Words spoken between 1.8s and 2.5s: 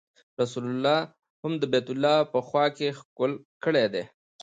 الله په